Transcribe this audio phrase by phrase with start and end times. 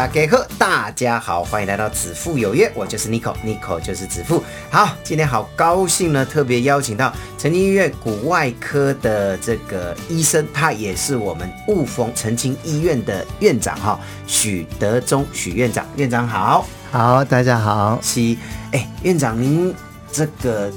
[0.00, 4.42] 大家好，大家好，欢迎来到子父有约，我就是 Nico，Nico 就是子父。
[4.70, 17.98] 好，今天好高兴呢，特别邀请到澄清医院骨外科的这个医生，他也是我们雾峰澄清医院的院长哈，许德忠许院长，院长好，好，大家好。
[18.00, 18.34] 是，
[18.72, 19.74] 哎，院长您
[20.10, 20.72] 这个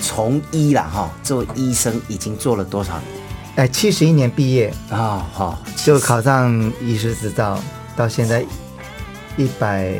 [0.00, 3.02] 从医了哈，做医生已经做了多少年？
[3.56, 7.60] 哎，七十一年毕业啊，好，就考上医师执照。
[7.96, 8.44] 到现在
[9.36, 9.92] 一百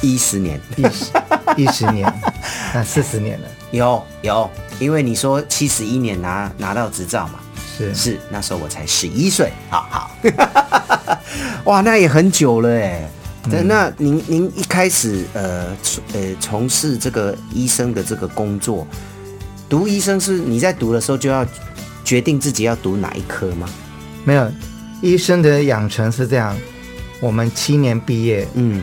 [0.00, 1.12] 一十年，一十
[1.56, 2.12] 一十年，
[2.74, 3.48] 那四十年了。
[3.70, 7.40] 有有，因为你说七十一年拿拿到执照嘛，
[7.78, 10.10] 是是，那时候我才十一岁，好好，
[11.64, 13.08] 哇，那也很久了哎。
[13.64, 15.66] 那您您一开始呃
[16.12, 18.86] 呃从事这个医生的这个工作，
[19.68, 21.44] 读医生是你在读的时候就要
[22.04, 23.68] 决定自己要读哪一科吗？
[24.24, 24.52] 没有，
[25.00, 26.56] 医生的养成是这样。
[27.22, 28.82] 我们七年毕业，嗯，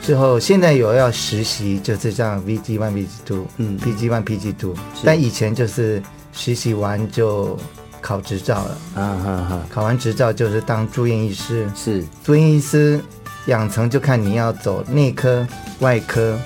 [0.00, 6.00] 之后现在有要实习，就是这样 VG one VG two，嗯，PG one PG two，但以前就是
[6.32, 7.58] 实习完就
[8.00, 12.04] 考执照了，啊哈哈，考完执照就是当住院医师，是。
[12.22, 13.00] 住院医师
[13.46, 15.44] 养成就看你要走内科、
[15.80, 16.38] 外科，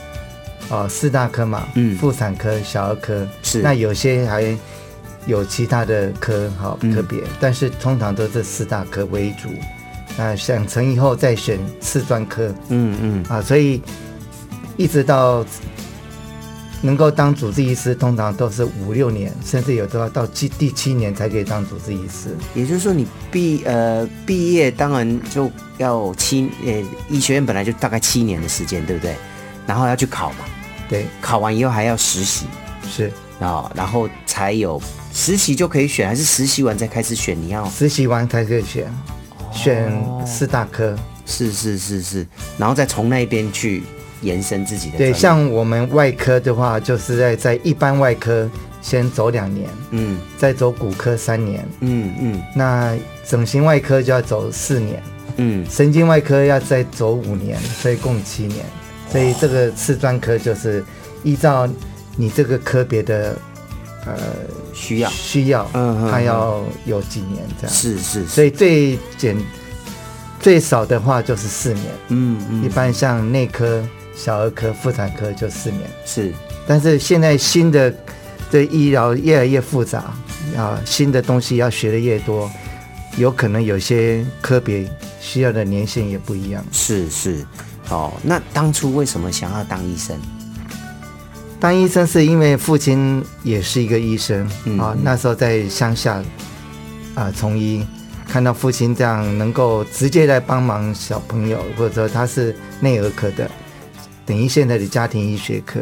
[0.71, 4.57] 哦，四大科嘛，嗯，妇产科、小儿科，是，那有些还
[5.27, 9.51] 有其他的科，好科别，但是通常都是四大科为主。
[10.17, 13.83] 啊，想成以后再选次专科，嗯嗯，啊，所以
[14.77, 15.45] 一直到
[16.83, 22.37] 能够当主治医师，通常都是五六年，甚至有都要到七第七年才可以当主治医师。
[22.55, 29.17] 也就是说，你毕呃毕业，当然就要七呃医学院本来就大概七年的时间，对不对？
[29.67, 30.45] 然后要去考嘛，
[30.89, 32.47] 对，考完以后还要实习，
[32.87, 33.11] 是
[33.41, 34.81] 啊，然后才有
[35.13, 37.37] 实习就可以选，还是实习完再开始选？
[37.41, 38.93] 你要实习完才可以选。
[39.65, 40.95] 选四大科，
[41.25, 42.27] 是是是是，
[42.59, 43.83] 然后再从那边去
[44.21, 44.99] 延伸自己的。
[44.99, 48.49] 对，像我们外科的话，就是在在一般外科
[48.83, 52.95] 先走两年，嗯，再走骨科三年，嗯嗯，那
[53.27, 55.03] 整形外科就要走四年，
[55.37, 58.65] 嗯，神经外科要再走五年，所以共七年。
[59.11, 60.85] 所以这个次专科就是
[61.23, 61.69] 依照
[62.17, 63.37] 你这个科别的。
[64.07, 64.15] 呃，
[64.75, 65.11] 需要。
[65.11, 69.37] 需要，嗯，他要有几年这样，是是，所以最简
[70.41, 73.83] 最少的话就是四年，嗯嗯，一般像内科、
[74.15, 76.33] 小儿科、妇产科就四年，是，
[76.67, 77.95] 但是现在新的
[78.51, 80.15] 对医疗越来越复杂，
[80.57, 82.51] 啊，新的东西要学的越多，
[83.17, 84.87] 有可能有些科别
[85.21, 87.47] 需要的年限也不一样，是是，
[87.89, 90.15] 哦，那当初为什么想要当医生？
[91.65, 94.47] 当医生是因为父亲也是一个医生
[94.79, 96.23] 啊，那时候在乡下
[97.15, 97.83] 啊从医，
[98.29, 103.51] 看到父亲这样能够直接来帮忙小朋友，或者说他是内儿科的，
[104.27, 105.81] 等于现在的家庭医学科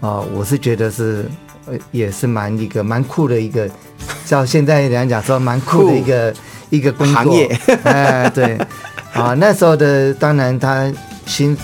[0.00, 1.26] 啊，我是觉得是
[1.66, 3.68] 呃也是蛮一个蛮酷的一个，
[4.24, 6.34] 照现在来讲说蛮酷的一个
[6.70, 7.52] 一个工作，
[7.84, 8.56] 哎对。
[9.12, 10.90] 啊，那时候的当然他
[11.26, 11.54] 薪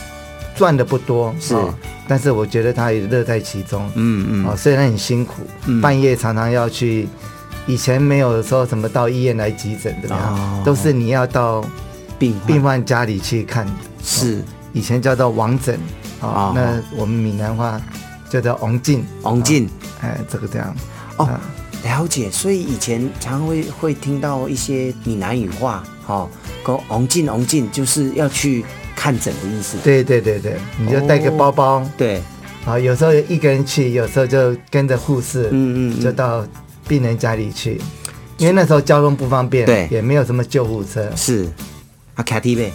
[0.54, 1.56] 赚的不多是。
[2.10, 5.42] 但是我觉得他也乐在其中，嗯嗯，哦，虽然很辛苦，
[5.80, 7.08] 半夜常常要去，
[7.68, 10.08] 以前没有说什么到医院来急诊的，
[10.64, 11.64] 都是你要到
[12.18, 13.64] 病病患家里去看，
[14.02, 14.42] 是。
[14.72, 15.78] 以前叫做王诊，
[16.20, 17.80] 啊，那我们闽南话
[18.28, 20.74] 叫做王进，王进，哎，这个这样，
[21.16, 21.30] 哦，
[21.84, 26.28] 了解，所以以前常会会听到一些闽南语话，哦，
[26.66, 28.64] 讲王进王进就是要去。
[29.00, 32.20] 看诊的意思，对对对对，你就带个包包，对，
[32.66, 36.46] 啊，有时候一个人去，有时候就跟着护士，嗯嗯，就到
[36.86, 37.80] 病人家里去，
[38.36, 41.48] 因为那时候交通不方便，对，也没有什么救护车，是，
[42.14, 42.70] 啊，卡 T V，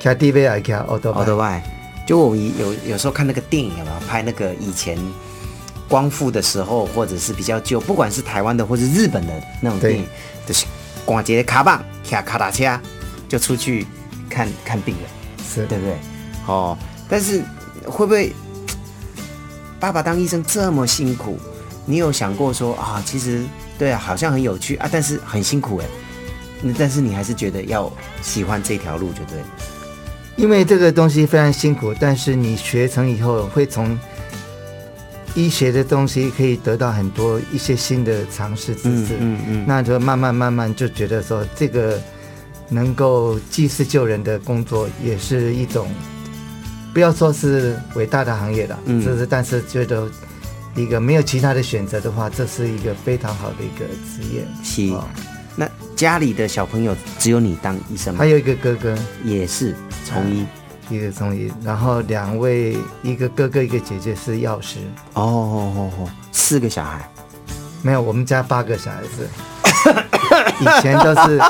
[0.00, 1.60] 卡 T V 还卡奥多奥多外，
[2.06, 4.96] 就我们有有时候看那个电影有没有拍那个以前
[5.88, 10.06] 光复的时候，或者是比较旧，不管是台湾的或者日本的那种电影，
[10.46, 10.66] 就是
[11.04, 12.80] 挂节卡棒卡卡达车
[13.28, 13.84] 就出去
[14.30, 15.23] 看看病人。
[15.66, 15.96] 对不对？
[16.46, 16.76] 哦，
[17.08, 17.42] 但是
[17.84, 18.32] 会不会
[19.78, 21.38] 爸爸当医生这么辛苦？
[21.86, 23.42] 你有想过说啊，其实
[23.78, 25.86] 对啊，好像很有趣啊，但是很辛苦哎。
[26.62, 27.92] 那但是你还是觉得要
[28.22, 29.38] 喜欢这条路就对。
[30.36, 33.98] 因为这个东西非常辛苦，但是你学成以后会从
[35.34, 42.00] 医学的东西可以得到很多一些新的尝试知识，嗯嗯那就慢慢慢慢就觉得说这个
[42.68, 45.88] 能够济世救人的工作也是一种，
[46.92, 50.08] 不要说是伟大的行业了，嗯就是但是觉得
[50.74, 54.46] 一个没有其他的选择的话，这是一个非常好的一个职业。
[54.62, 55.04] 是哦
[55.56, 58.26] 那家里的小朋友只有你当医生吗还？
[58.26, 59.74] 有一个哥哥，也是
[60.04, 60.44] 从医。
[60.90, 64.80] 一个中医，然后两位，一个哥哥一个姐姐是药师。
[65.14, 67.08] 哦哦哦哦，四个小孩。
[67.80, 69.26] 没有，我们家八个小孩子，
[70.60, 71.40] 以前都是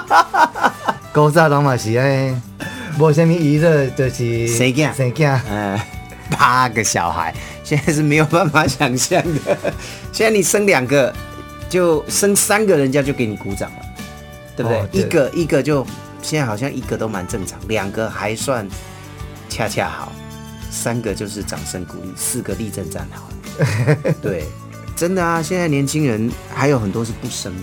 [1.15, 2.35] 高早拢嘛是哎，
[2.99, 4.93] 无什么娱乐，就是生囝。
[4.93, 5.81] 生囝，嗯，
[6.29, 7.33] 八个小孩，
[7.63, 9.57] 现在是没有办法想象的。
[10.11, 11.15] 现在你生两个，
[11.71, 13.79] 就生三个，人家就给你鼓掌了，
[14.57, 14.81] 对不对？
[14.81, 15.01] 哦对。
[15.01, 15.87] 一个一个就
[16.21, 18.69] 现在好像一个都蛮正常，两个还算
[19.49, 20.11] 恰恰好，
[20.69, 23.29] 三个就是掌声鼓励，四个立正站好。
[24.21, 24.47] 对，
[24.97, 27.55] 真的啊，现在年轻人还有很多是不生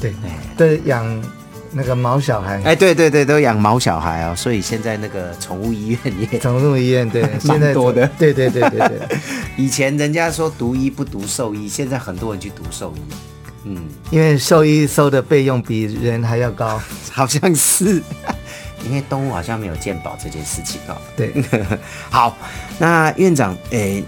[0.00, 0.12] 对，
[0.56, 1.06] 对养
[1.72, 5.98] 那个毛小孩，哎，对对对，都养毛小孩哦，所以现在那个宠物医院
[6.32, 9.18] 也 宠物医院对， 现在多的对对对对对，
[9.56, 13.00] 以前人家说读医不读兽医，现在很多人去读兽医。
[13.64, 16.80] 嗯，因为兽医收的费用比人还要高，
[17.12, 18.02] 好像是，
[18.86, 20.96] 因为动物好像没有健保这件事情哦。
[21.14, 21.30] 对，
[22.08, 22.36] 好，
[22.78, 24.02] 那院长，诶，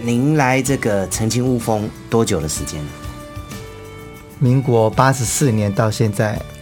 [0.00, 2.88] 您来这个澄清雾峰多久的时间了？
[4.38, 6.40] 民国八十四年到现在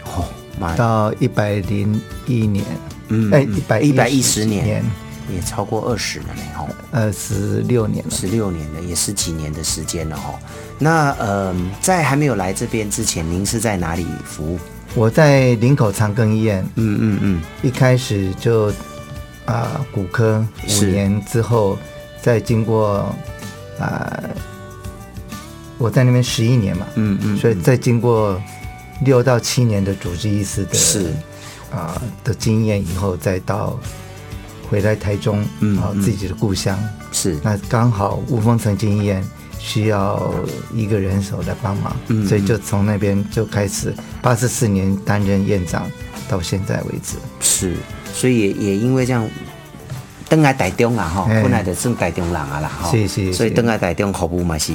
[0.61, 2.63] 妈呀，到一百零一年，
[3.07, 4.63] 嗯哎，一百一百一十年。
[4.63, 4.85] 年，
[5.33, 6.69] 也超过二十了呢，哦。
[6.91, 8.11] 二十六年了。
[8.11, 10.37] 十六年了，也十几年的时间了哦。
[10.77, 14.59] 那呃，在还没有来这边之前，您是在哪里服务？
[14.93, 18.71] 我在林口长庚医院，嗯嗯嗯，一开始就
[19.45, 21.77] 啊、骨科五年之后，
[22.21, 23.15] 再经过
[23.79, 24.23] 啊、
[25.77, 27.37] 我在那边十一年嘛，嗯嗯。
[27.37, 28.41] 所以再经过
[29.01, 31.11] 六到七年的主治医师的是。
[31.71, 33.79] 啊、的经验以后，再到
[34.69, 35.81] 回来台中，啊、嗯。
[35.93, 36.77] 嗯自己的故乡，
[37.13, 39.23] 是，那刚好雾峰澄清医院
[39.57, 40.33] 需要
[40.73, 45.89] 一个人手来帮忙，嗯所以就从那边就开始，八十四年担任院长，
[46.27, 47.15] 到现在为止。
[47.39, 47.77] 是，
[48.13, 49.25] 所以也也因为这样，
[50.27, 51.41] 登来台中啦哈，哎。
[51.41, 53.33] 本来就算台中人啊啦哈，是是是。
[53.33, 54.73] 所以登来台中服务嘛是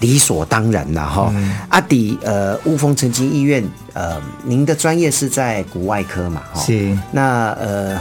[0.00, 1.30] 理所当然啦哈。
[1.34, 6.60] 嗯阿迪呃雾峰澄清医院呃，您的专业是在骨外科嘛哈？
[6.60, 8.00] 是那呃，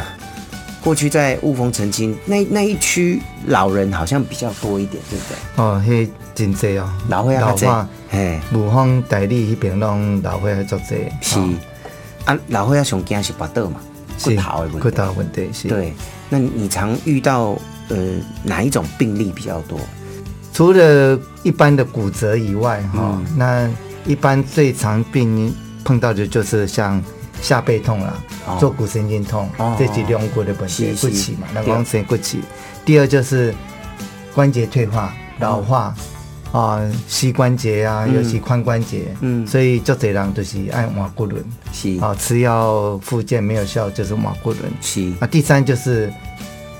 [0.82, 5.64] 过去在雾峰澄清那那一区老人好像比较多一点，对不对？
[5.64, 11.50] 哦，嘿真济哦，老岁仔较济老化，嘿，武汉台里迄边拢老岁仔足济，是哦
[12.26, 13.80] 啊，老岁仔上惊是拔倒嘛，
[14.24, 14.80] 骨头的问题。
[14.80, 15.94] 骨头问题是。，对，
[16.30, 17.58] 那你常遇到
[17.90, 17.98] 呃
[18.44, 19.80] 哪一种病例比较多？
[20.60, 23.26] 除了一般的骨折以外，哈、嗯。
[23.38, 23.70] 那
[24.06, 27.02] 一般最常病碰到的就是像
[27.42, 28.14] 下背痛啦，
[28.46, 28.58] 哦。
[28.60, 29.74] 坐骨神经痛，哦。
[29.80, 31.08] 这是两骨的问题，是是。
[31.08, 31.68] 骨起嘛，那对。
[31.68, 32.42] 光神骨起。
[32.84, 33.56] 第二就是
[34.36, 35.96] 关节退化、老化。
[36.52, 38.16] 啊，膝关节啊，嗯。
[38.16, 39.48] 尤其髋关节，嗯。
[39.48, 41.42] 所以就这人就是爱换骨轮，
[41.72, 41.98] 是。
[42.02, 44.64] 啊，吃药复健没有效就是换骨轮。
[44.82, 45.10] 是。
[45.22, 46.12] 啊，第三就是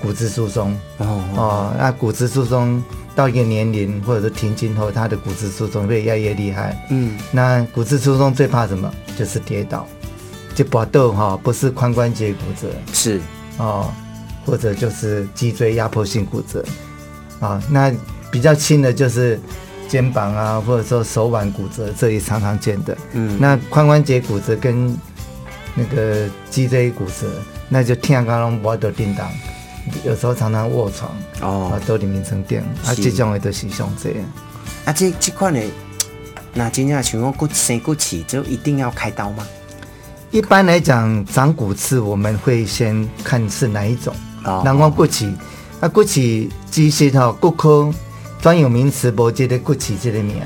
[0.02, 2.82] 骨质疏松，哦哦，那骨质疏松
[3.14, 6.76] 到一个年龄或者是停经后，他的骨质疏松会越来越厉害。
[6.90, 8.90] 嗯那骨质疏松最怕什么？
[9.18, 9.86] 就是跌倒，
[10.54, 13.20] 就拔豆哈，不是髋关节骨折是
[13.58, 13.92] 哦，
[14.46, 16.64] 或者就是脊椎压迫性骨折
[17.40, 17.62] 啊。
[17.68, 17.92] 那
[18.30, 19.38] 比较轻的就是
[19.88, 22.96] 肩膀啊，或者说手腕骨折，这也常常见的。
[23.12, 24.96] 嗯那髋关节骨折跟
[25.74, 27.28] 那个脊椎骨折，
[27.68, 29.28] 那就天刚拢无得叮当，
[30.04, 31.10] 有时候常常卧床。
[31.40, 34.18] 哦啊，都里面成店，啊，是这种的都是上这样。
[34.84, 35.60] 啊这这款的，
[36.54, 39.46] 那真正像讲骨生骨刺，就一定要开刀吗？
[40.30, 44.14] 一般来讲，长骨刺我们会先看是哪一种。
[44.44, 45.32] 哦人讲骨刺，
[45.80, 47.92] 啊，骨刺其实吼骨科
[48.40, 50.36] 专有名词无这个骨刺这个名。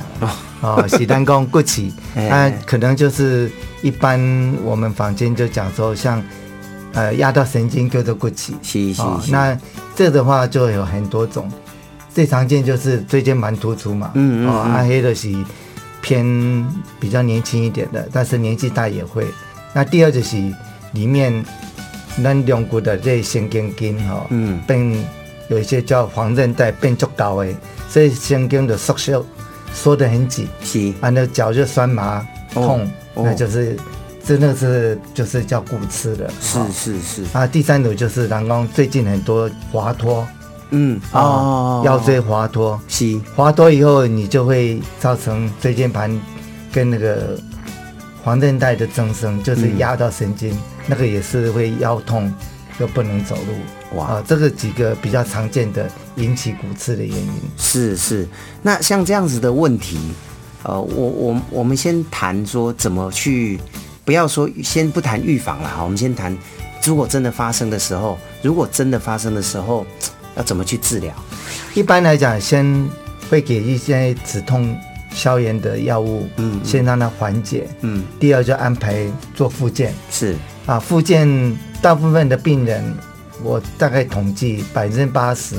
[0.61, 3.51] 哦，是单讲骨刺， 哎啊，可能就是
[3.83, 4.19] 一般
[4.65, 6.23] 我们房间就讲说，像
[6.95, 8.53] 呃压到神经叫做骨刺。
[8.63, 9.59] 是是哦，是，那
[9.95, 11.51] 这的话就有很多种，
[12.13, 14.73] 最常见就是椎间盘突出嘛，嗯嗯哦，嗯。
[14.73, 15.33] 阿黑的是
[16.01, 16.25] 偏
[16.99, 19.27] 比较年轻一点的，但是年纪大也会。
[19.73, 20.37] 那第二就是
[20.93, 21.45] 里面
[22.23, 24.61] 咱两骨的这神经筋哈，嗯。
[24.67, 25.05] 变
[25.49, 27.55] 有一些叫黄韧带变足高诶，
[27.89, 29.23] 所以神经的缩小
[29.73, 30.93] 缩得很紧，是。
[31.01, 33.23] 啊，那脚就酸麻痛，哦。
[33.27, 33.77] 那就是
[34.27, 40.27] 真的是就是叫骨刺了，是是是，啊，第三种就是人工最近很多滑脱，
[40.71, 46.11] 嗯哦，腰椎滑脱，是滑脱以后你就会造成椎间盘
[46.73, 47.39] 跟那个
[48.23, 52.33] 黄韧带的增生，就是压到神经，那个也是会腰痛
[52.81, 53.99] 又不能走路。
[53.99, 57.33] 哇啊，这个几个比较常见的引起骨刺的原因。
[57.59, 58.27] 是是，
[58.63, 59.99] 那像这样子的问题，
[60.63, 63.61] 呃，我我我们先谈说怎么去，
[64.05, 66.37] 不要说先不谈预防了哈，我们先谈，
[66.85, 69.87] 如果真的发生的时候，如果真的发生的时候，
[70.37, 71.15] 要怎么去治疗？
[71.75, 72.89] 一般来讲，先
[73.31, 74.77] 会给一些止痛、
[75.13, 76.61] 消炎的药物，嗯嗯。
[76.65, 77.67] 先让它缓解。
[77.81, 79.95] 嗯，第二就安排做复健。
[80.11, 80.37] 是。
[80.67, 82.83] 啊，复健大部分的病人，
[83.43, 85.57] 我大概统计百分之八十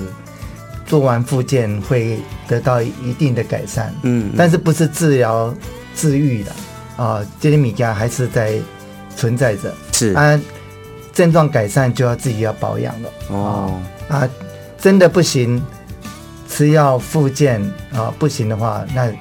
[0.86, 5.54] 做完复健会得到一定的改善，嗯，但是不是治疗
[5.96, 6.52] 治愈的
[6.96, 8.60] 啊，这些米加还是在
[9.16, 9.74] 存在着。
[9.92, 10.40] 是啊，
[11.14, 13.10] 症状改善就要自己要保养了。
[13.30, 14.28] 哦，啊，
[14.78, 15.62] 真的不行，
[16.50, 17.62] 吃药复健
[17.94, 19.12] 啊，不行的话，那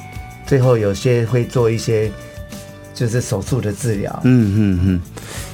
[0.46, 2.10] 最后有些会做一些
[2.92, 4.20] 就是手术的治疗。
[4.24, 5.00] 嗯嗯嗯，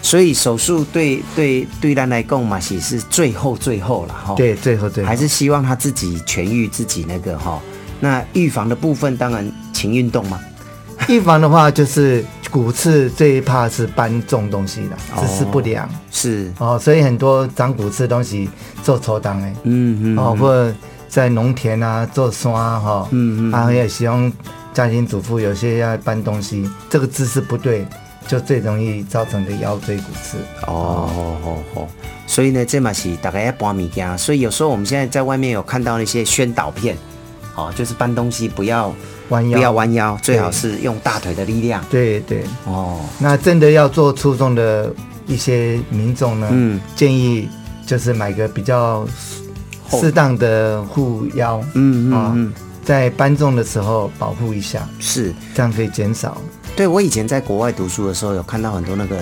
[0.03, 7.61] 所以手术对对对咱来讲嘛，是是最后最后了哈。，对，最后最后还是希望他自己痊愈自己那个哈。
[8.01, 10.41] 那预防的部分，当然勤运动嘛。
[11.09, 15.89] 预防的话，就是骨刺最怕是搬重东西的，哦姿势不良。
[16.11, 18.49] 是，哦，所以很多长骨刺的东西
[18.83, 20.75] 做抽档哎，嗯嗯，哦，或者
[21.09, 24.33] 在农田啊做山啊哈，嗯嗯啊也希望
[24.73, 27.87] 家庭主妇有些要搬东西，这个姿势不对，
[28.29, 30.39] 就最容易造成的腰椎骨刺。
[30.67, 31.09] 哦
[31.45, 31.89] 哦哦，
[32.27, 36.97] 所以呢，这嘛是大概要搬物件，所以有时候我们现在在外面有看到那些宣导片，
[37.57, 38.95] 哦，就是搬东西不要
[39.31, 41.85] 弯腰不要弯腰，最好是用大腿的力量。
[41.91, 44.93] 对对，哦，那真的要做粗重的
[45.27, 47.49] 一些民众呢，嗯建议
[47.87, 49.07] 就是买个比较
[49.91, 52.53] 适当的护腰，嗯啊嗯嗯，
[52.85, 55.33] 在搬重的时候保护一下，是。
[55.55, 56.37] 这样可以减少。
[56.77, 59.19] 对我以前在国外读书的时候，有看到很多那个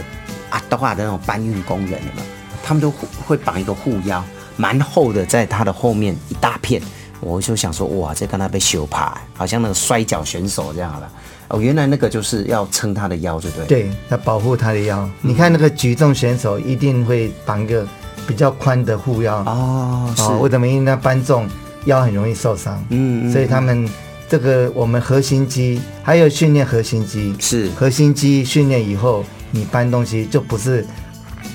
[0.50, 2.22] 啊都啊的那种搬运工人，有没有？
[2.62, 4.22] 他们都会会绑一个护腰，
[4.56, 6.80] 蛮厚的，在他的后面一大片。
[7.20, 11.10] 我就想说，哇，这跟他被修爬，好像那个摔跤选手这样了。
[11.48, 15.00] 哦，原来那个就是要撑他的腰，就对。，对，要保护他的腰。
[15.00, 17.86] 嗯你看那个举重选手一定会绑一个
[18.26, 20.68] 比较宽的护腰哦，是，哦，为什么？
[20.68, 21.48] 因为他搬重
[21.86, 23.88] 腰很容易受伤，嗯嗯所以他们
[24.28, 30.86] 这个我们核心肌还有训练核心肌，是核心肌训练以后，你搬东西就不是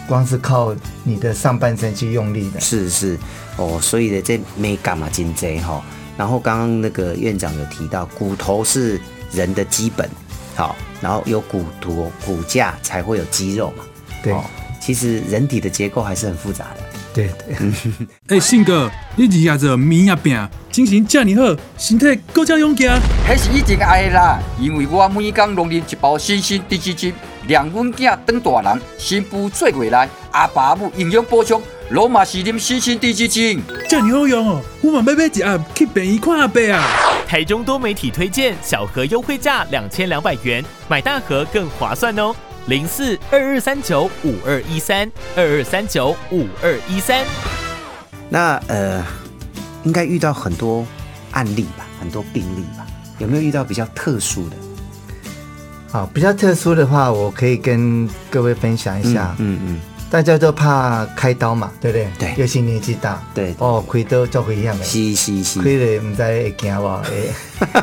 [0.07, 2.59] 光是靠你的上半身去用力的。
[2.59, 3.15] 是是
[3.57, 5.83] 哦，所以呢，这美感嘛，金贼哈。
[6.17, 8.99] 然后刚刚那个院长有提到，骨头是
[9.31, 10.07] 人的基本，
[10.55, 13.83] 好，然后有骨头骨架才会有肌肉嘛。
[14.21, 14.43] 对哦，
[14.79, 16.81] 其实人体的结构还是很复杂的。
[17.13, 22.91] 对对，诶， 信哥，你日夜做面啊饼，精神遮尔好，身体更加勇健。
[23.27, 27.13] 迄是以前爱的啦，因为我每天拢啉一包新鲜低脂精，
[27.47, 31.61] 让阮囝当大人，新妇做过来，阿爸母营养补充，
[31.93, 33.61] 罗马是啉新鲜低基精。
[33.87, 36.83] 遮尔好用哦，我嘛要买一盒去便宜看阿伯啊。
[37.27, 42.33] 台中多媒体推荐小盒优惠价两千两百元，买大盒更划算哦。
[42.65, 47.23] 零四二二三九五二一三二二三九五二一三。
[48.27, 49.05] 那呃，
[49.83, 50.83] 应该遇到很多
[51.29, 52.87] 案例吧，很多病例吧？
[53.19, 54.55] 有没有遇到比较特殊的？
[55.91, 59.35] 好，比较特殊的话，我可以跟各位分享一下。
[59.37, 59.79] 嗯嗯，
[60.13, 62.07] 大家都怕开刀嘛，对不对？
[62.19, 62.35] 对。
[62.37, 67.31] 尤其年纪大，对哦，开刀做危险的，是是是，开了唔知会惊无，会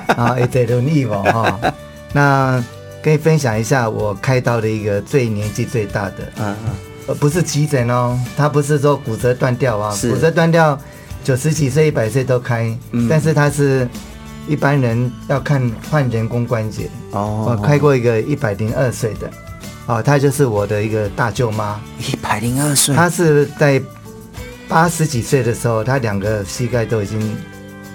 [0.14, 1.58] 啊会得轮椅无哈。
[2.14, 2.64] 那
[3.02, 6.70] 跟你分享一下我开刀的一个最年纪最大的，嗯嗯，
[7.08, 10.12] 呃，不是急诊哦，他不是说骨折断掉啊，是。
[10.12, 10.78] 骨折断掉，
[11.24, 13.08] 九十几岁、一百岁都开，嗯。
[13.10, 13.88] 但是他是
[14.46, 17.46] 一般人要看换人工关节，哦。
[17.48, 19.28] 我开过一个一百零二岁的，
[19.90, 23.82] 哦，她就是我的一个大舅妈，一百零二岁，她是在
[24.68, 27.36] 八十几岁的时候，她两个膝盖都已经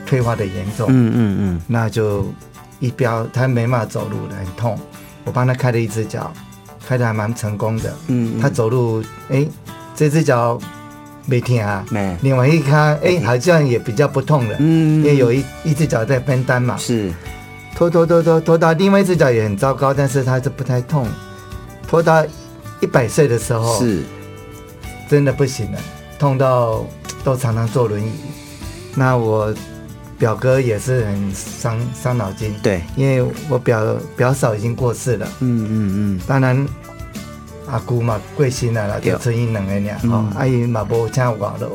[0.06, 2.28] 退化的严重，嗯嗯嗯，那就
[2.82, 4.78] 一标，她没办法走路了，很痛，
[5.24, 6.34] 我帮她开了一只脚，
[6.86, 8.42] 开的还蛮成功的，嗯嗯。
[8.42, 9.48] 她走路，哎，
[9.96, 10.60] 这只脚
[11.25, 12.18] 没疼啊，没。
[12.22, 17.10] 另外一看，哎，好像也比较不痛了，嗯因为有一一只脚在分担嘛，是。
[17.74, 21.06] 拖拖拖拖拖到另外一只脚也很糟糕，但是它是不太痛，
[21.88, 22.25] 拖到
[22.82, 24.04] 一百岁的时候，是，
[25.10, 25.80] 真的不行了，
[26.20, 26.86] 痛到
[27.24, 28.12] 都常常坐轮椅。
[28.96, 29.54] 那我
[30.18, 36.68] 表哥也是很伤伤脑筋，对，因为我表表嫂已经过世了，嗯嗯嗯，当然
[37.68, 39.12] 阿姑嘛过身了啦，对。
[39.12, 40.10] 就剩伊两个尔，嗯。
[40.10, 41.68] 吼，阿姨嘛无请外劳，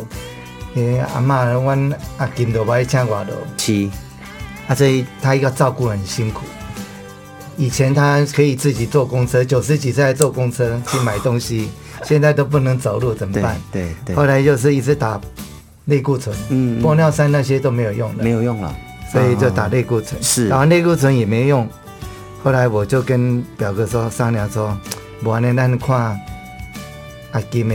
[0.74, 3.88] 诶，阿嬷，阮阿金都爱请外头，是，
[4.68, 6.42] 啊，所以他要照顾很辛苦。
[7.60, 11.68] 以前他可以自己坐公车，九十几岁还坐公车去买东西，
[12.02, 13.60] 现在都不能走路，怎么对办？
[13.70, 15.20] 对对，后来就是一直打
[15.84, 16.34] 类固醇，
[16.82, 18.74] 玻尿酸那些都没有用了，没有用了，
[19.12, 20.20] 所以就打啊类固醇。
[20.22, 21.68] 是打完类固醇也没用。
[22.42, 24.74] 后来我就跟表哥说商量说，
[25.22, 26.18] 我呢，咱看
[27.32, 27.74] 阿金的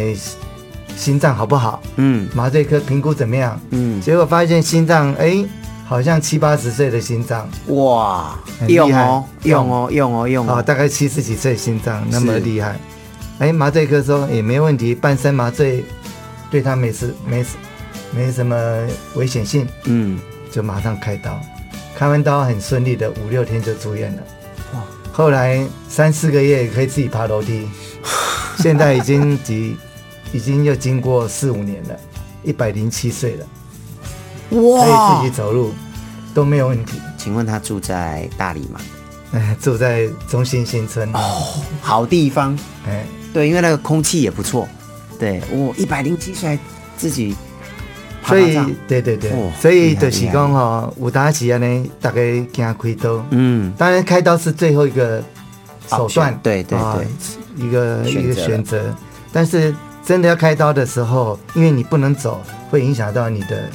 [0.98, 1.80] 心脏好不好？
[1.98, 3.62] 嗯麻醉科评估怎么样？
[3.70, 5.46] 嗯，结果发现心脏哎，
[5.86, 7.48] 好像七八十岁的心脏。
[7.68, 8.88] 哇，很厉害。
[8.88, 9.72] 用哦，用。
[9.72, 12.75] 哦，用哦，用啊、哦，大概七十几岁心脏那么厉害。
[13.38, 15.86] 哎，麻醉科说也没问题，半身麻醉
[16.50, 17.50] 对他没事，没事，
[18.12, 18.56] 没什么
[19.15, 20.20] 危险性，嗯，
[20.51, 21.39] 就马上开刀。
[21.96, 24.24] 开完刀很顺利的，五六天就住院了。
[24.74, 24.82] 哇。
[25.12, 27.68] 后来三四个月可以自己爬楼梯，
[28.60, 29.77] 现在已经几，
[30.34, 31.96] 已经又经过四五年了，
[32.44, 33.46] 一百零七岁了，
[34.50, 35.74] 可以自己走路，
[36.34, 37.00] 都没有问题。
[37.18, 38.80] 请问他住在大理吗？
[39.34, 41.10] 哎， 住在中心新村。
[41.14, 41.44] 哦，
[41.82, 44.68] 好地方，哎，对，因为那个空气也不错，
[45.20, 46.58] 对，我一百零七岁
[46.96, 47.36] 自己
[48.22, 49.32] 爬所以对对对。
[49.32, 52.22] 哦，所以厉害就是讲吼，有当时安尼，大家
[52.54, 55.22] 惊开刀，嗯，当然开刀是最后一个
[55.90, 58.96] 手段对对啊对，一个一个选择。
[59.34, 59.75] 但是
[60.06, 63.70] 真的要开刀的时候，因为你不能走，会影响到你的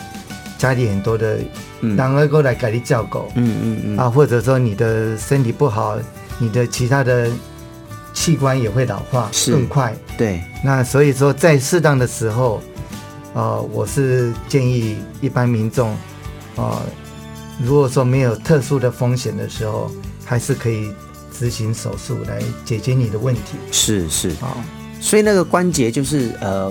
[0.60, 1.38] 家里很多的
[1.80, 1.96] 嗯。
[1.96, 5.96] 人儿过来给你叫狗嗯嗯嗯，啊，或者说你的身体不好，
[6.38, 7.30] 你的其他的
[8.12, 9.52] 器官也会老化是。
[9.52, 9.96] 更快。
[10.18, 12.60] 对，那所以说，在适当的时候，
[13.32, 15.96] 呃，我是建议一般民众，
[16.56, 16.82] 呃，
[17.62, 19.90] 如果说没有特殊的风险的时候，
[20.26, 20.92] 还是可以
[21.32, 23.56] 执行手术来解决你的问题。
[23.72, 24.52] 是是，啊。
[25.00, 26.70] 所以那个关节就是呃，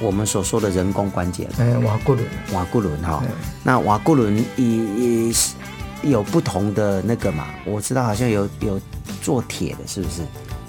[0.00, 1.46] 我们所说的人工关节
[1.84, 3.22] 瓦固轮，瓦固轮哈。
[3.62, 5.54] 那瓦固轮也也是
[6.02, 8.80] 有不同的那个嘛，我知道好像有有
[9.22, 10.22] 做铁的，是不是？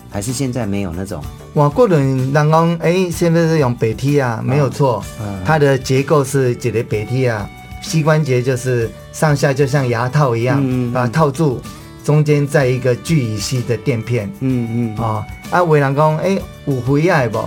[0.10, 1.24] 还是现在没有那种？
[1.54, 7.50] 瓦固轮，人讲，哎，现在是用北梯啊，没有错，嗯它的结构是解的北梯啊，
[7.82, 11.62] 膝关节就是上下就像牙套一样，把它套住，
[12.04, 14.30] 中间在一个聚乙烯的垫片。
[14.42, 17.40] 嗯嗯啊啊，伟人讲，哎，有回爱不？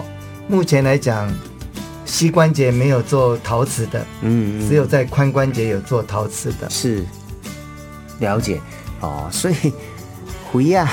[0.48, 1.30] 目前来讲，
[2.04, 6.68] 膝关节没有做陶瓷的，嗯嗯，只有在髋关节有做陶瓷的。
[6.70, 7.04] 是。
[8.20, 8.60] 了解。
[9.00, 9.72] 哦，所以
[10.50, 10.88] 回亚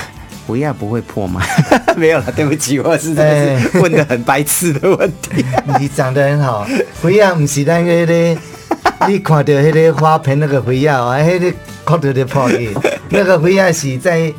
[0.46, 1.40] 回亚不会破吗？
[1.96, 5.44] 没有了，对不起，我是真的是问的很白痴的问题。
[5.78, 6.66] 你讲得很好，
[7.00, 8.36] 回亚不是那个咧，
[9.08, 11.52] 你看到那个花盆那个回爱哦，那个
[11.84, 12.76] 看到的破去，
[13.08, 14.32] 那个回爱是在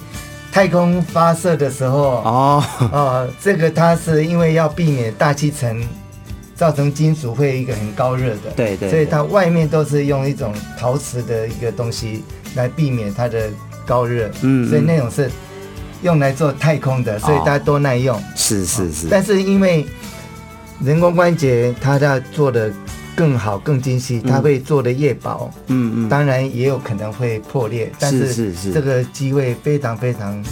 [0.52, 5.82] 太空发射的时候哦，哦，这个它是因为要避免大气层
[6.56, 12.24] 造成金属会一个很高热的，对对对所以它外面都是用一种陶瓷的一个东西
[12.56, 13.50] 来避免它的
[13.86, 15.30] 高热，嗯所以那种是
[16.02, 18.22] 用来做太空的，所以它多耐用。
[18.36, 19.86] 是是是，但是因为
[20.84, 22.72] 人工关节它要做的
[23.16, 28.74] 更好、更精细，它会做的越薄，嗯嗯，当然也有可能会破裂，但是是是是。
[28.74, 30.44] 这个机会非常非常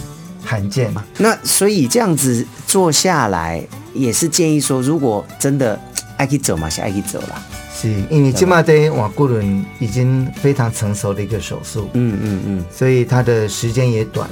[0.44, 0.92] 罕见。
[1.18, 3.62] 那所以这样子做下来，
[3.92, 5.78] 也是建议说，如果真的
[6.22, 7.42] 爱去走嘛，是爱去走啦。
[7.74, 14.30] 是因为起码在瓦固伦已经非常成熟的一个手术，嗯嗯嗯，所以它的时间也短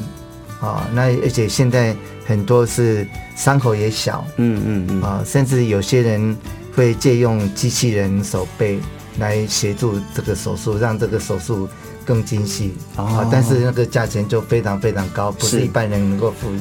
[0.61, 0.89] 啊。
[0.95, 6.37] 那而且现在很多是伤口也小嗯嗯嗯，啊，甚至有些人
[6.77, 8.79] 会借用机器人手背
[9.19, 11.69] 来协助这个手术，让这个手术
[12.05, 13.29] 更精细哦啊。
[13.33, 16.53] 但是那个价钱就非常非常高，不是是一般人能够负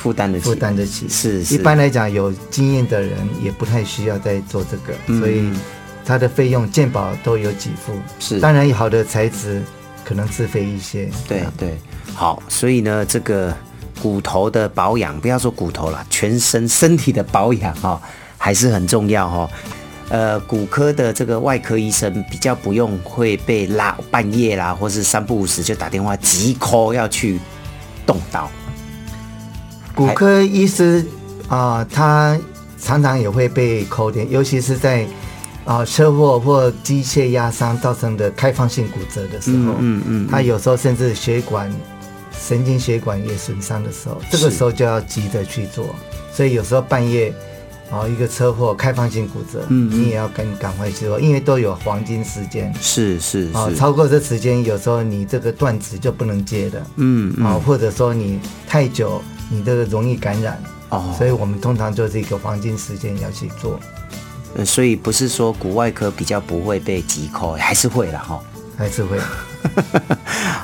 [0.00, 1.08] 负担得起，负担得起。
[1.08, 5.50] 是是一般来讲，有经验的人也不太需要再做这个，嗯所以
[6.04, 7.92] 它的费用健保都有给付。
[8.18, 9.62] 是当然好的材质
[10.04, 11.10] 可能自费一些。
[11.26, 11.76] 对对，
[12.14, 13.54] 好，所以呢，这个
[14.00, 18.00] 骨头的保养，不要说骨头了，全身身体的保养哈、哦，
[18.38, 19.50] 还是很重要哈、哦。
[20.10, 27.38] 呃，骨科的这个外科医生比较不用会被拉半夜啦，或是三不五时就打电话急 call 要去
[28.06, 28.50] 动刀。
[29.98, 31.04] 骨科医师
[31.48, 32.38] 啊、他
[32.80, 35.04] 常常也会被扣点，尤其是在
[35.64, 41.70] 啊、车祸或机械压伤造成的开放性骨折的时候，嗯嗯他有时候甚至血管、
[42.40, 45.94] 神经血管也损伤的时候，这个时候就要急着去做。
[46.32, 47.34] 所以有时候半夜
[47.90, 52.72] 啊、一个车祸开放性骨折，嗯嗯你也要赶赶快去做，因为都有黄金时间。
[52.80, 56.82] 是是啊，是，超过这时间，有时候你这个断指就不能接的。
[56.96, 63.78] 嗯啊，嗯或者说你太久，你这个容易感染，哦，所以我们通常就是一个黄金时间要去做。
[64.56, 68.40] 呃，所以不是说骨外科比较不会被挤扣，还是会啦哈。
[68.76, 69.18] 还是会。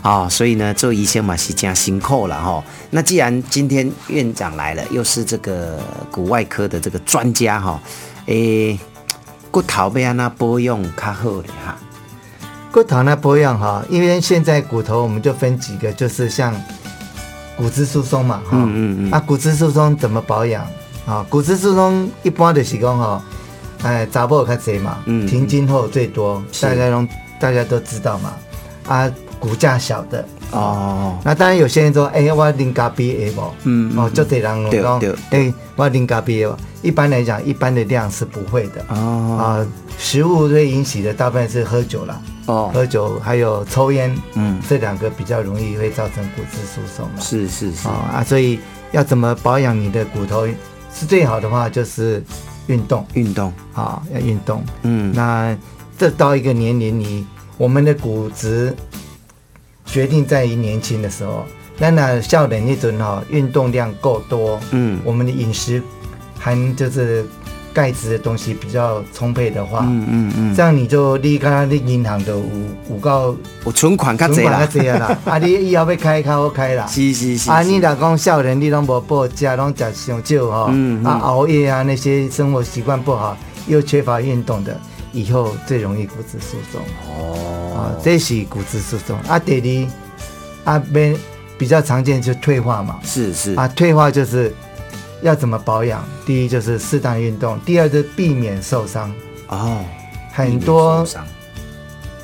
[0.02, 2.62] 啊、 所以呢，做医生嘛是加辛苦了哈。
[2.90, 5.80] 那既然今天院长来了，又是这个
[6.12, 7.80] 骨外科的这个专家哈，
[8.26, 8.78] 诶，
[9.50, 11.76] 骨头要安那保养较好的哈。
[12.70, 16.54] 骨头呢保养哈，因为现在骨头我们就分几个，就是像
[17.56, 20.66] 骨质疏松嘛哈，嗯嗯嗯啊骨质疏松怎么保养
[21.06, 21.24] 啊？
[21.28, 23.22] 骨质疏松一般就是讲哈，
[23.82, 27.06] 哎查某较侪嘛，嗯停经后最多，大家都
[27.40, 28.32] 大家都知道嘛，
[28.88, 30.24] 啊骨架小的。
[30.50, 33.42] 哦，那当然，有些人说，哎、我啉咖啡会不？
[33.64, 36.56] 嗯哦，就这人讲，对对哎、我啉咖啡不？
[36.80, 38.84] 一般来讲，一般的量是不会的。
[38.88, 39.66] 哦啊，
[39.98, 47.20] 食物会引起的大部分是喝酒啦，哦，喝酒还有抽烟，嗯，这两个比较容易会造成骨质疏松嘛。
[47.20, 48.58] 是是是，啊啊，所以
[48.92, 50.46] 要怎么保养你的骨头
[50.92, 52.22] 是最好的话，就是
[52.66, 54.64] 运动运动，啊，要运动。
[54.82, 55.56] 嗯，那
[55.96, 57.26] 这到一个年龄，你
[57.56, 58.74] 我们的骨质
[59.86, 61.44] 决定在于年轻的时候。
[61.76, 65.82] 那那笑的那阵哈，运动量够多，嗯我们的饮食
[66.38, 67.26] 含就是
[67.74, 72.44] 钙质的东西比较充沛的话，嗯嗯嗯，这样你就你看你银行的有
[72.90, 74.64] 有够我存款较济啦。
[74.66, 76.86] 存款啦， 啊你以后要开较好开啦。
[76.86, 81.04] 是是是，啊，你若讲少年你拢无报价，拢食上少吼，嗯嗯。
[81.04, 84.78] 啊熬夜啊那些生活习惯不好，又缺乏运动的，
[85.12, 86.80] 以后最容易骨质疏松。
[87.08, 87.74] 哦。
[87.76, 89.18] 啊，这是骨质疏松。
[89.28, 89.88] 啊，第
[90.64, 91.16] 二啊边
[91.58, 93.54] 比较常见就退化嘛，是是。
[93.54, 94.54] 啊退化就是
[95.22, 96.04] 要怎么保养？
[96.26, 99.12] 第一就是适当运动，第二就是避免受伤。
[99.48, 99.84] 哦，
[100.32, 101.06] 很多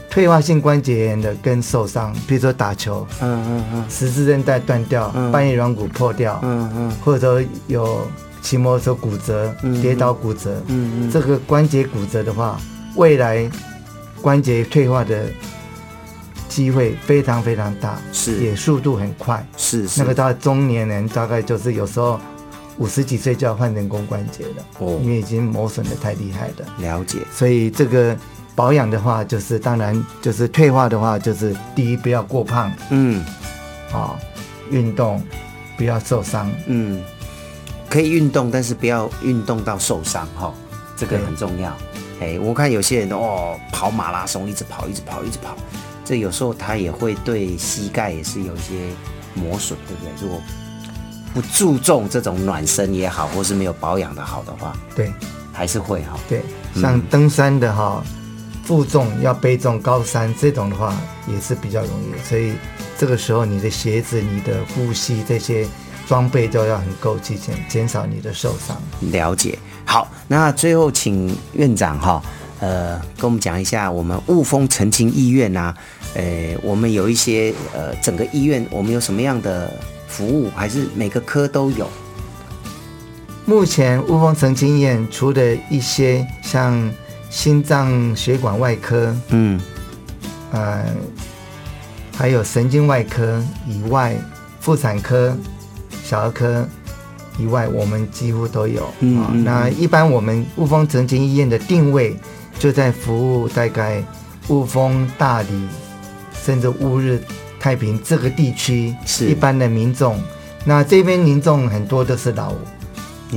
[0.08, 3.84] 退化性关节炎的跟受伤，比如说打球，嗯嗯嗯。
[3.88, 5.30] 十字韧带断掉，嗯。
[5.30, 6.90] 半月软骨破掉，嗯嗯。
[7.04, 8.06] 或者说有
[8.42, 9.80] 骑摩托车骨折、嗯。
[9.80, 12.60] 跌倒骨折，嗯嗯，这个关节骨折的话，
[12.96, 13.48] 未来
[14.20, 15.26] 关节退化的
[16.48, 18.38] 机会非常非常大，是。
[18.42, 19.46] 也速度很快。
[19.56, 20.00] 是是。
[20.00, 22.18] 那个到中年人大概就是有时候
[22.80, 26.66] 五十几岁就要换人工关节了，哦因为已经磨损的太厉害了。
[26.78, 28.16] 了解，所以这个
[28.54, 33.22] 保养的话，就是当然就是退化的话，就是第一不要过胖嗯
[33.92, 34.18] 啊，
[34.70, 35.22] 运动
[35.76, 36.50] 不要受伤。
[36.66, 37.04] 嗯，
[37.90, 40.52] 可以运动，但是不要运动到受伤哈，
[40.96, 41.76] 这个很重要。
[42.22, 45.54] 哎，我看有些人哦跑马拉松，一直跑，一直跑，一直跑，
[46.02, 48.88] 这有时候他也会对膝盖也是有一些
[49.34, 50.12] 磨损，对不对？
[50.22, 50.40] 如果
[51.32, 55.12] 不注重这种暖身也好，或是没有保养的好的话，对
[55.52, 56.18] 还是会哈。
[56.28, 56.42] 对，
[56.74, 58.02] 嗯像登山的哈，
[58.64, 62.28] 负重要背重高山这种的话，也是比较容易。
[62.28, 62.54] 所以
[62.98, 65.66] 这个时候你的鞋子、你的呼吸这些
[66.06, 68.76] 装备都要很够去减减少你的受伤。
[69.12, 69.58] 了解。
[69.84, 72.22] 好，那最后请院长哈，
[72.60, 75.74] 呃，跟我们讲一下我们雾峰澄清医院呐、
[76.14, 79.72] 呃，我们有一些呃，整个医院我们有什么样的
[80.10, 81.88] 服务，还是每个科都有？
[83.46, 86.92] 目前雾峰澄清医院除了一些像
[87.30, 89.58] 心脏血管外科，嗯
[90.52, 90.84] 呃，
[92.16, 94.16] 还有神经外科以外，
[94.60, 95.34] 妇产科、
[96.04, 96.68] 小儿科
[97.38, 98.84] 以外，我们几乎都有。
[98.84, 102.16] 啊嗯嗯那一般我们雾峰澄清医院的定位
[102.58, 104.04] 就在服务大概
[104.48, 105.68] 雾峰、大理，
[106.44, 107.20] 甚至乌日、
[107.60, 109.26] 太平这个地区是。
[109.30, 110.20] 一般的民众。
[110.64, 112.52] 那这边民众很多都是老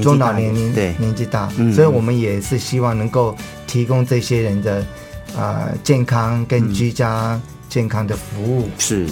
[0.02, 0.96] 中老年龄对。
[0.98, 1.72] 年纪大，嗯。
[1.72, 3.36] 所以我们也是希望能够
[3.68, 4.84] 提供这些人的
[5.36, 8.70] 啊、健康跟居家健康的服务。
[8.78, 9.08] 是，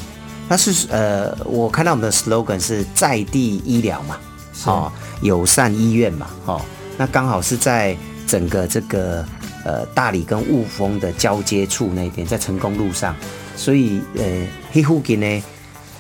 [0.48, 4.18] 那是呃，我看到我们的 slogan 是在地医疗嘛，
[4.66, 6.62] 哦，友善医院嘛，哦，
[6.96, 7.98] 那刚好是在
[8.28, 9.26] 整个这个
[9.66, 13.16] 呃大理跟雾峰的交接处那边，在成功路上，
[13.62, 14.24] 所以呃，
[14.72, 15.44] 黑附近呢，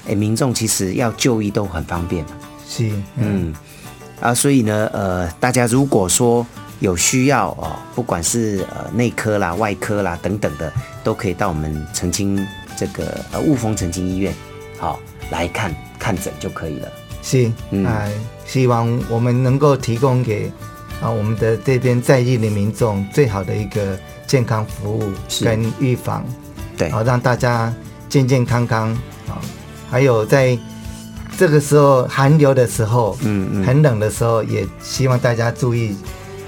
[0.08, 2.26] 诶，民众其实要就医都很方便。
[2.26, 2.32] 嘛，
[2.68, 3.56] 是，嗯，嗯，
[4.20, 6.44] 啊，所以呢，呃，大家如果说
[6.80, 12.36] 有需要哦，不管是呃内科啦、外科啦等等的，都可以到我们澄清
[12.76, 14.34] 这个呃雾峰澄清医院，
[14.80, 16.92] 好、来看看诊就可以了。
[17.22, 17.86] 是，嗯。
[17.86, 18.10] 啊、
[18.44, 20.52] 希望我们能够提供给
[21.00, 23.96] 啊我们的这边在地的民众最好的一个
[24.26, 25.12] 健康服务
[25.44, 26.26] 跟预防，
[26.82, 27.72] 对，好、让大家
[28.10, 28.90] 健健康康
[29.28, 29.38] 啊。
[29.90, 30.58] 还有在
[31.38, 35.96] 这个时候寒流的时候，嗯嗯，很冷的时候，也希望大家注意，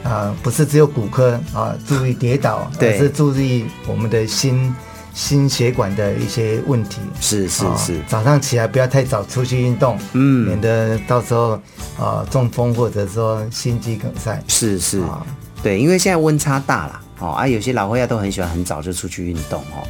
[0.03, 2.93] 啊、不是只有骨科啊，注意跌倒， 对。
[2.93, 4.73] 而是注意我们的心
[5.13, 6.99] 心血管的一些问题。
[7.21, 10.47] 是是啊是，早上起来不要太早出去运动，嗯。
[10.47, 11.59] 免嗯，得到时候
[11.99, 14.41] 啊、中风或者说心肌梗塞。
[14.47, 15.23] 是是，啊，
[15.61, 19.85] 对，因为现在温差大了哦，啊，有些老会亚都很喜欢很早就出去运动哦，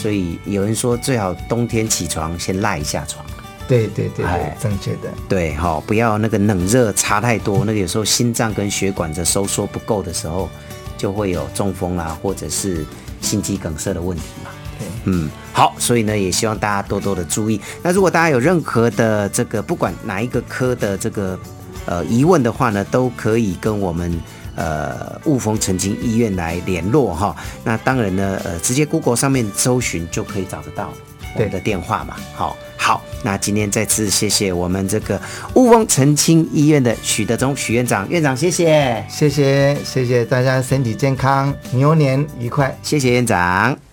[0.00, 3.24] 所以有人说最好冬天起床先赖一下床。
[3.66, 4.24] 对对对
[4.58, 5.12] 正确的。
[5.28, 10.48] 对，哈、不要那个冷热差太多，那个有时候心脏跟血管的收缩不够的时候，
[10.96, 12.86] 就会有中风啦，或者是
[13.20, 14.50] 心肌梗塞的问题嘛。
[14.78, 17.60] 对嗯，好，所以呢，也希望大家多多的注意。
[17.82, 21.38] 那如果大家有任何的这个，不管哪一个科的这个
[21.84, 24.18] 呃疑问的话呢，都可以跟我们
[24.58, 27.34] 呃雾峰澄清医院来联络哈。
[27.62, 30.92] 那当然呢，呃，直接 Google 上面搜寻就可以找得到
[31.34, 32.16] 我们的电话嘛。
[32.34, 35.20] 好，好，那今天再次谢谢我们这个
[35.54, 42.76] 雾峰澄清医院的许德忠许院长，院长谢谢，谢谢谢谢大家身体健康，牛年愉快。
[42.82, 43.87] 谢谢院长。